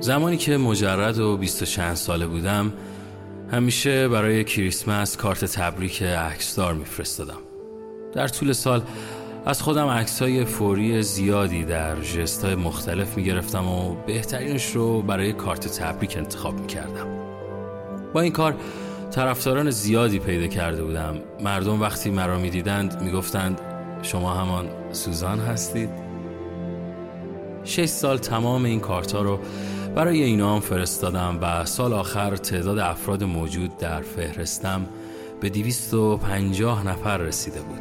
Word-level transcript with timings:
زمانی 0.00 0.36
که 0.36 0.56
مجرد 0.56 1.18
و 1.18 1.36
بیست 1.36 1.62
و 1.62 1.64
چند 1.64 1.94
ساله 1.94 2.26
بودم 2.26 2.72
همیشه 3.52 4.08
برای 4.08 4.44
کریسمس 4.44 5.16
کارت 5.16 5.44
تبریک 5.44 6.02
عکسدار 6.02 6.74
میفرستادم. 6.74 7.38
در 8.12 8.28
طول 8.28 8.52
سال 8.52 8.82
از 9.46 9.62
خودم 9.62 9.86
عکسای 9.86 10.44
فوری 10.44 11.02
زیادی 11.02 11.64
در 11.64 12.02
ژستای 12.02 12.54
مختلف 12.54 13.16
می‌گرفتم 13.16 13.68
و 13.68 13.94
بهترینش 14.06 14.70
رو 14.70 15.02
برای 15.02 15.32
کارت 15.32 15.68
تبریک 15.68 16.16
انتخاب 16.16 16.60
می‌کردم. 16.60 17.06
با 18.14 18.20
این 18.20 18.32
کار 18.32 18.54
طرفداران 19.10 19.70
زیادی 19.70 20.18
پیدا 20.18 20.46
کرده 20.46 20.84
بودم. 20.84 21.14
مردم 21.44 21.80
وقتی 21.80 22.10
مرا 22.10 22.38
می‌دیدند 22.38 23.02
می‌گفتند 23.02 23.60
شما 24.02 24.34
همان 24.34 24.68
سوزان 24.92 25.38
هستید. 25.38 25.90
شش 27.64 27.86
سال 27.86 28.18
تمام 28.18 28.64
این 28.64 28.80
کارتا 28.80 29.22
رو 29.22 29.40
برای 29.94 30.22
اینا 30.22 30.54
هم 30.54 30.60
فرستادم 30.60 31.38
و 31.42 31.64
سال 31.64 31.92
آخر 31.92 32.36
تعداد 32.36 32.78
افراد 32.78 33.24
موجود 33.24 33.78
در 33.78 34.02
فهرستم 34.02 34.86
به 35.40 35.48
دیویست 35.48 35.94
و 35.94 36.16
پنجاه 36.16 36.86
نفر 36.86 37.18
رسیده 37.18 37.60
بود. 37.60 37.80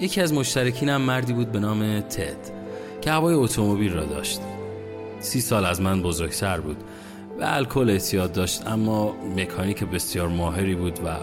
یکی 0.00 0.20
از 0.20 0.32
مشترکینم 0.32 1.00
مردی 1.00 1.32
بود 1.32 1.52
به 1.52 1.58
نام 1.58 2.00
تد 2.00 2.36
که 3.00 3.10
هوای 3.10 3.34
اتومبیل 3.34 3.92
را 3.92 4.04
داشت. 4.04 4.40
سی 5.20 5.40
سال 5.40 5.64
از 5.64 5.80
من 5.80 6.02
بزرگتر 6.02 6.60
بود 6.60 6.76
و 7.40 7.44
الکل 7.44 7.90
اعتیاد 7.90 8.32
داشت 8.32 8.66
اما 8.66 9.16
مکانیک 9.36 9.84
بسیار 9.84 10.28
ماهری 10.28 10.74
بود 10.74 10.98
و 11.04 11.16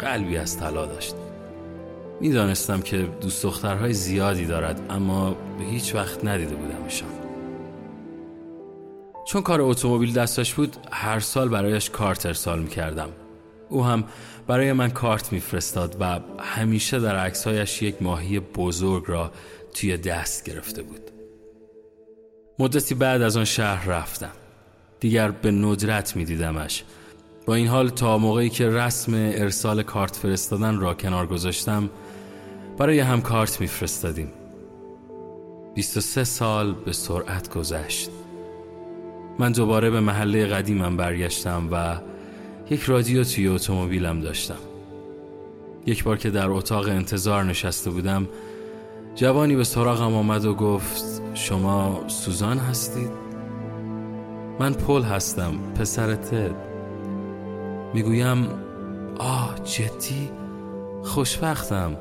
قلبی 0.00 0.36
از 0.36 0.58
طلا 0.58 0.86
داشت. 0.86 1.14
می‌دانستم 2.20 2.80
که 2.80 3.08
دوست 3.20 3.42
دخترهای 3.42 3.92
زیادی 3.92 4.46
دارد 4.46 4.80
اما 4.90 5.30
به 5.30 5.64
هیچ 5.64 5.94
وقت 5.94 6.24
ندیده 6.24 6.54
بودمشان 6.54 7.27
چون 9.28 9.42
کار 9.42 9.60
اتومبیل 9.60 10.12
دستش 10.12 10.54
بود 10.54 10.76
هر 10.92 11.20
سال 11.20 11.48
برایش 11.48 11.90
کارت 11.90 12.26
ارسال 12.26 12.58
می 12.58 12.68
کردم 12.68 13.08
او 13.68 13.84
هم 13.84 14.04
برای 14.46 14.72
من 14.72 14.90
کارت 14.90 15.32
میفرستاد 15.32 15.96
و 16.00 16.20
همیشه 16.38 16.98
در 16.98 17.16
عکسهایش 17.16 17.82
یک 17.82 18.02
ماهی 18.02 18.40
بزرگ 18.40 19.04
را 19.06 19.32
توی 19.74 19.96
دست 19.96 20.44
گرفته 20.44 20.82
بود. 20.82 21.00
مدتی 22.58 22.94
بعد 22.94 23.22
از 23.22 23.36
آن 23.36 23.44
شهر 23.44 23.88
رفتم. 23.88 24.32
دیگر 25.00 25.30
به 25.30 25.50
ندرت 25.50 26.16
می 26.16 26.24
دیدمش 26.24 26.84
با 27.46 27.54
این 27.54 27.66
حال 27.66 27.88
تا 27.88 28.18
موقعی 28.18 28.50
که 28.50 28.68
رسم 28.68 29.14
ارسال 29.14 29.82
کارت 29.82 30.16
فرستادن 30.16 30.80
را 30.80 30.94
کنار 30.94 31.26
گذاشتم 31.26 31.90
برای 32.78 33.00
هم 33.00 33.22
کارت 33.22 33.60
میفرستادیم. 33.60 34.32
23 35.74 36.24
سال 36.24 36.72
به 36.72 36.92
سرعت 36.92 37.50
گذشت. 37.54 38.10
من 39.38 39.52
دوباره 39.52 39.90
به 39.90 40.00
محله 40.00 40.46
قدیمم 40.46 40.96
برگشتم 40.96 41.68
و 41.72 41.96
یک 42.70 42.80
رادیو 42.80 43.24
توی 43.24 43.48
اتومبیلم 43.48 44.20
داشتم. 44.20 44.58
یک 45.86 46.04
بار 46.04 46.18
که 46.18 46.30
در 46.30 46.50
اتاق 46.50 46.88
انتظار 46.88 47.44
نشسته 47.44 47.90
بودم 47.90 48.28
جوانی 49.14 49.56
به 49.56 49.64
سراغم 49.64 50.14
آمد 50.14 50.44
و 50.44 50.54
گفت 50.54 51.22
شما 51.34 52.04
سوزان 52.08 52.58
هستید؟ 52.58 53.10
من 54.58 54.72
پل 54.72 55.02
هستم 55.02 55.54
پسر 55.74 56.14
تد. 56.14 56.54
می‌گویم 57.94 58.48
آه 59.18 59.54
جدی؟ 59.64 60.30
خوشبختم. 61.02 61.96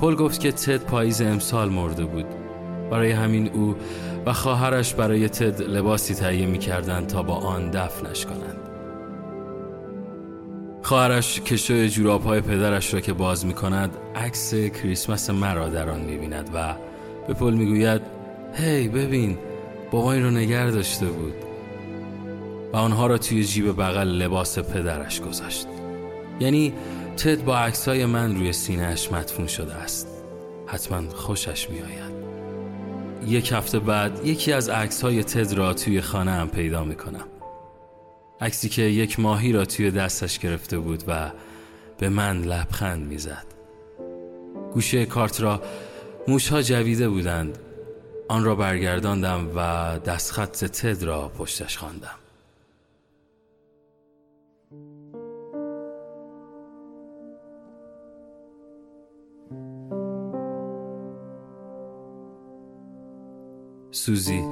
پل 0.00 0.14
گفت 0.14 0.40
که 0.40 0.52
تد 0.52 0.84
پاییز 0.84 1.22
امسال 1.22 1.68
مرده 1.68 2.04
بود. 2.04 2.43
برای 2.90 3.10
همین 3.12 3.50
او 3.52 3.76
و 4.26 4.32
خواهرش 4.32 4.94
برای 4.94 5.28
تد 5.28 5.62
لباسی 5.62 6.14
تهیه 6.14 6.46
می 6.46 6.58
تا 7.08 7.22
با 7.22 7.34
آن 7.34 7.70
دفنش 7.70 8.26
کنند. 8.26 8.64
خواهرش 10.82 11.40
کشوی 11.40 11.88
جوراب 11.88 12.24
های 12.24 12.40
پدرش 12.40 12.94
را 12.94 13.00
که 13.00 13.12
باز 13.12 13.46
می 13.46 13.54
کند 13.54 13.96
عکس 14.14 14.54
کریسمس 14.54 15.30
مرا 15.30 15.68
در 15.68 15.90
آن 15.90 16.00
می 16.00 16.16
بیند 16.16 16.50
و 16.54 16.74
به 17.28 17.34
پل 17.34 17.54
می 17.54 17.66
گوید 17.66 18.00
هی 18.54 18.88
ببین 18.88 19.38
بابا 19.90 20.12
این 20.12 20.22
رو 20.22 20.30
نگر 20.30 20.70
داشته 20.70 21.06
بود. 21.06 21.34
و 22.72 22.76
آنها 22.76 23.06
را 23.06 23.18
توی 23.18 23.44
جیب 23.44 23.72
بغل 23.72 24.08
لباس 24.08 24.58
پدرش 24.58 25.20
گذاشت. 25.20 25.66
یعنی 26.40 26.72
تد 27.16 27.44
با 27.44 27.58
عکسای 27.58 28.06
من 28.06 28.36
روی 28.36 28.52
سینهش 28.52 29.12
مدفون 29.12 29.46
شده 29.46 29.74
است. 29.74 30.08
حتما 30.66 31.10
خوشش 31.10 31.70
می 31.70 31.78
آید 31.78 32.23
یک 33.26 33.52
هفته 33.52 33.78
بعد 33.78 34.26
یکی 34.26 34.52
از 34.52 34.68
عکس 34.68 35.02
های 35.02 35.24
تد 35.24 35.52
را 35.52 35.74
توی 35.74 36.00
خانه 36.00 36.30
هم 36.30 36.48
پیدا 36.48 36.84
می 36.84 36.94
کنم 36.94 37.26
عکسی 38.40 38.68
که 38.68 38.82
یک 38.82 39.20
ماهی 39.20 39.52
را 39.52 39.64
توی 39.64 39.90
دستش 39.90 40.38
گرفته 40.38 40.78
بود 40.78 41.04
و 41.08 41.30
به 41.98 42.08
من 42.08 42.42
لبخند 42.42 43.06
می‌زد. 43.06 43.46
گوشه 44.72 45.06
کارت 45.06 45.40
را 45.40 45.62
موشها 46.28 46.62
جویده 46.62 47.08
بودند 47.08 47.58
آن 48.28 48.44
را 48.44 48.54
برگرداندم 48.54 49.50
و 49.56 49.98
دستخط 49.98 50.64
تد 50.64 51.02
را 51.02 51.28
پشتش 51.28 51.78
خواندم. 51.78 52.18
سوزی 63.94 64.44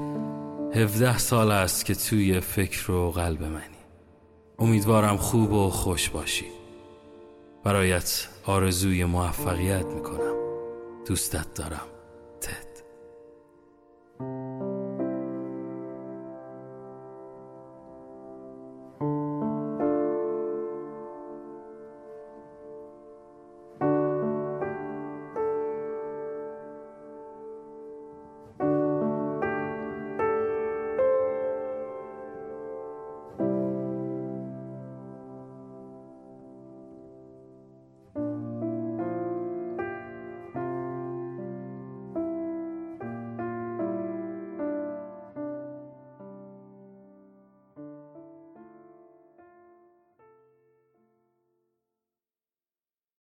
هفده 0.75 1.19
سال 1.19 1.51
است 1.51 1.85
که 1.85 1.95
توی 1.95 2.41
فکر 2.41 2.91
و 2.91 3.11
قلب 3.11 3.43
منی. 3.43 3.63
امیدوارم 4.59 5.17
خوب 5.17 5.53
و 5.53 5.71
خوش 5.71 6.11
باشی. 6.11 6.47
برایت 7.65 8.29
آرزوی 8.47 9.05
موفقیت 9.05 9.87
می‌کنم. 9.87 10.35
دوستت 11.07 11.55
دارم. 11.55 11.92